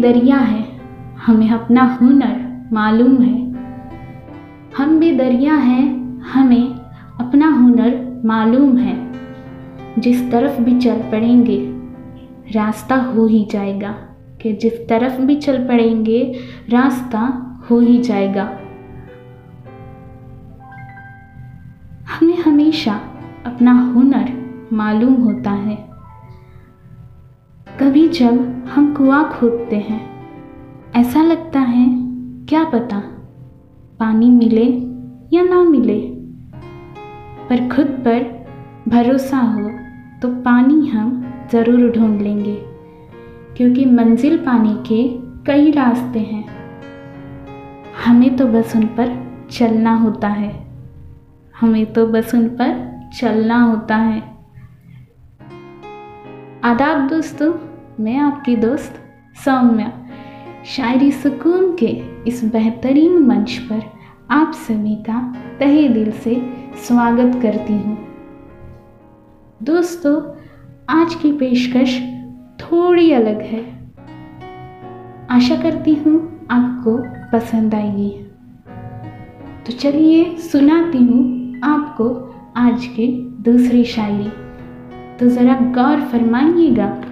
[0.00, 0.80] दरिया हैं।
[1.16, 3.54] हमें अपना हुनर मालूम है।
[4.76, 6.74] हम भी दरिया हैं, हमें
[7.20, 9.12] अपना हुनर मालूम है।
[9.98, 11.72] जिस तरफ़ भी चल पड़ेंगे,
[12.52, 13.94] रास्ता हो ही जाएगा।
[14.42, 16.34] कि जिस तरफ़ भी चल पड़ेंगे,
[16.70, 17.40] रास्ता
[17.70, 18.58] हो ही जाएगा।
[22.10, 23.00] हमें हमेशा
[23.46, 25.93] अपना हुनर मालूम होता है।
[27.80, 30.00] कभी जब हम कुआँ खोदते हैं,
[30.96, 31.86] ऐसा लगता है,
[32.48, 32.98] क्या पता
[34.00, 34.66] पानी मिले
[35.32, 35.98] या ना मिले।
[37.48, 38.22] पर खुद पर
[38.88, 39.70] भरोसा हो
[40.22, 42.54] तो पानी हम ज़रूर ढूंढ लेंगे,
[43.56, 45.02] क्योंकि मंजिल पाने के
[45.46, 46.44] कई रास्ते हैं।
[48.04, 49.16] हमें तो बस उन पर
[49.50, 50.52] चलना होता है।
[51.54, 54.33] हमें तो बस उन पर चलना होता है।
[56.64, 57.54] आदाब दोस्तों,
[58.00, 58.92] मैं आपकी दोस्त
[59.44, 59.92] सौम्या।
[60.64, 63.82] शायरी सुकून के इस बेहतरीन मंच पर
[64.30, 66.52] आप सभी का तहे दिल से
[66.86, 67.98] स्वागत करती हूँ।
[69.62, 70.22] दोस्तों,
[71.00, 72.00] आज की पेशकश
[72.60, 73.92] थोड़ी अलग है।
[75.30, 76.98] आशा करती हूँ आपको
[77.32, 78.10] पसंद आएगी।
[79.66, 84.32] तो चलिए सुनाती हूँ आपको आज की दूसरी शायरी।
[85.20, 87.04] तो ज़रा गौर फरमाइएगा।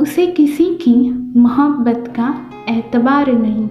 [0.00, 3.68] उसे किसी की मोहब्बत का एतबार नहीं।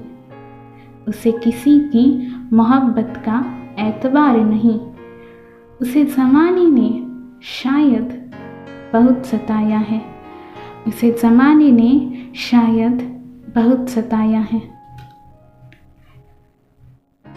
[1.08, 3.46] उसे किसी की मोहब्बत का
[3.80, 4.80] एतबार नहीं।
[5.82, 6.90] उसे ज़माने ने
[7.44, 8.32] शायद
[8.94, 10.02] बहुत सताया है।
[10.88, 13.02] उसे ज़माने ने शायद
[13.56, 14.62] बहुत सताया है।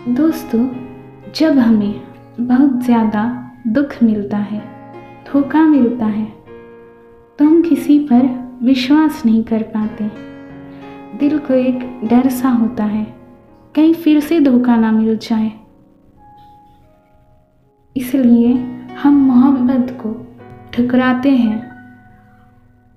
[0.09, 0.69] दोस्तों,
[1.33, 3.23] जब हमें बहुत ज़्यादा
[3.67, 4.61] दुख मिलता है,
[5.27, 6.25] धोखा मिलता है।
[7.39, 8.27] तो हम किसी पर
[8.63, 10.11] विश्वास नहीं कर पाते।
[11.19, 13.05] दिल को एक डर सा होता है,
[13.75, 15.51] कहीं फिर से धोखा ना मिल जाए।
[17.97, 18.53] इसलिए
[18.95, 20.15] हम मोहब्बत को
[20.73, 21.59] ठुकराते हैं।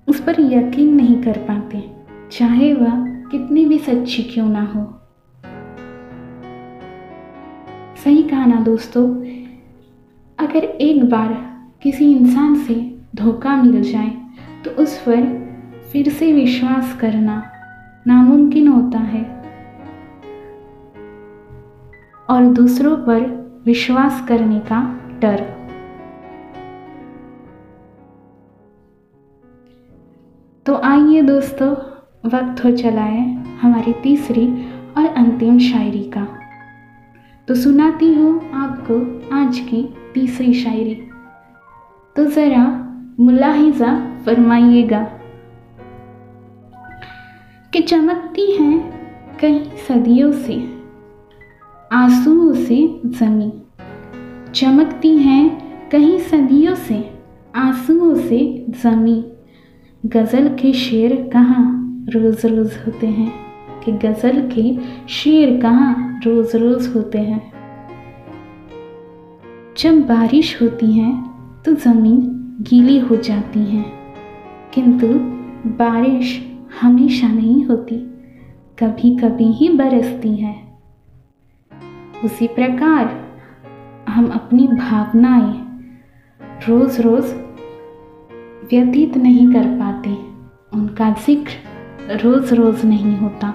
[0.08, 1.84] उस पर यकीन नहीं कर पाते,
[2.32, 4.99] चाहे वह कितनी भी सच्ची क्यों ना हो।
[8.04, 9.02] सही कहा ना दोस्तों।
[10.38, 11.32] अगर एक बार
[11.82, 12.74] किसी इंसान से
[13.14, 14.10] धोखा मिल जाए
[14.64, 15.26] तो उस पर
[15.92, 17.42] फिर से विश्वास करना
[18.06, 19.22] नामुमकिन होता है।
[22.30, 23.20] और दूसरों पर
[23.66, 24.80] विश्वास करने का
[25.20, 25.40] डर।
[30.66, 31.70] तो आइए दोस्तों,
[32.28, 33.26] वक्त हो चला है
[33.58, 34.46] हमारी तीसरी
[34.98, 35.99] और अंतिम शायरी।
[37.50, 40.94] तो सुनाती हूँ आपको आज की तीसरी शायरी।
[42.16, 45.02] तो ज़रा मुलाहिजा फरमाइएगा।
[47.72, 48.92] कि चमकती हैं
[49.40, 50.82] कई सदियों से,
[51.92, 53.62] आंसुओं से जमी।
[54.54, 57.18] चमकती हैं कई सदियों से,
[57.56, 59.32] आंसुओं से जमी।
[60.06, 63.49] गज़ल के शेर कहाँ रोज़ रोज़ होते हैं।
[63.84, 64.64] कि गज़ल के
[65.08, 67.42] शेर कहाँ रोज़ रोज़ होते हैं।
[69.78, 71.12] जब बारिश होती है
[71.64, 72.20] तो ज़मीन
[72.60, 73.84] गीली हो जाती है।
[74.74, 75.06] किंतु
[75.76, 76.40] बारिश
[76.80, 77.96] हमेशा नहीं होती
[78.78, 80.54] कभी कभी ही बरसती है।
[82.24, 83.08] उसी प्रकार
[84.08, 85.52] हम अपनी भावनाएँ
[86.68, 87.34] रोज़ रोज़
[88.70, 90.10] व्यतीत नहीं कर पाते।
[90.72, 93.54] उनका ज़िक्र रोज़ रोज़ नहीं होता।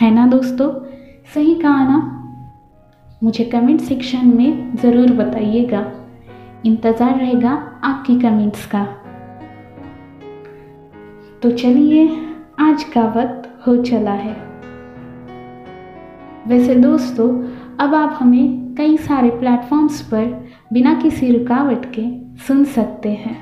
[0.00, 0.70] है ना दोस्तों?
[1.34, 2.12] सही कहा ना?
[3.22, 5.92] मुझे कमेंट सेक्शन में ज़रूर बताइएगा।
[6.66, 7.50] इंतज़ार रहेगा
[7.84, 8.84] आपकी कमेंट्स का।
[11.42, 12.08] तो चलिए,
[12.60, 14.36] आज का वक्त हो चला है।
[16.48, 17.28] वैसे दोस्तों,
[17.78, 23.36] अब आप हमें कई सारे प्लेटफॉर्म्स पर बिना किसी रुकावट के सुन सकते हैं।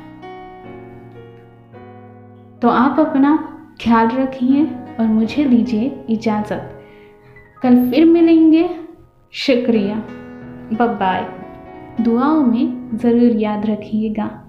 [2.63, 3.37] तो आप अपना
[3.81, 6.71] ख्याल रखिए। और मुझे दीजिए इजाज़त।
[7.63, 8.71] कल फिर मिलेंगे।
[9.33, 9.97] शुक्रिया।
[10.73, 11.27] बाय
[12.05, 14.44] दुआओं में ज़रूर याद रखिएगा।